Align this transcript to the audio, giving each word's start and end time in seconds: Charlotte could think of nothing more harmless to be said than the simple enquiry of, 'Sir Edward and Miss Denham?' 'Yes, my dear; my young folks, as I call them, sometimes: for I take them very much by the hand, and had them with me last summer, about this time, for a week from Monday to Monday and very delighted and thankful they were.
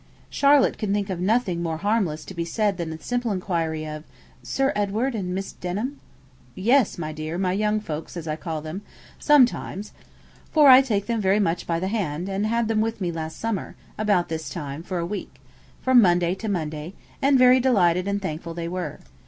Charlotte 0.31 0.79
could 0.79 0.91
think 0.91 1.11
of 1.11 1.19
nothing 1.19 1.61
more 1.61 1.77
harmless 1.77 2.25
to 2.25 2.33
be 2.33 2.43
said 2.43 2.77
than 2.77 2.89
the 2.89 2.97
simple 2.97 3.31
enquiry 3.31 3.85
of, 3.85 4.03
'Sir 4.41 4.73
Edward 4.75 5.13
and 5.13 5.35
Miss 5.35 5.51
Denham?' 5.53 5.99
'Yes, 6.55 6.97
my 6.97 7.11
dear; 7.11 7.37
my 7.37 7.51
young 7.53 7.79
folks, 7.79 8.17
as 8.17 8.27
I 8.27 8.35
call 8.35 8.61
them, 8.61 8.81
sometimes: 9.19 9.91
for 10.49 10.69
I 10.69 10.81
take 10.81 11.05
them 11.05 11.21
very 11.21 11.39
much 11.39 11.67
by 11.67 11.79
the 11.79 11.87
hand, 11.87 12.29
and 12.29 12.47
had 12.47 12.67
them 12.67 12.81
with 12.81 12.99
me 12.99 13.11
last 13.11 13.37
summer, 13.39 13.75
about 13.95 14.27
this 14.27 14.49
time, 14.49 14.81
for 14.81 14.97
a 14.97 15.05
week 15.05 15.35
from 15.83 16.01
Monday 16.01 16.33
to 16.33 16.49
Monday 16.49 16.95
and 17.21 17.37
very 17.37 17.59
delighted 17.59 18.07
and 18.07 18.19
thankful 18.23 18.55
they 18.55 18.67
were. 18.67 19.01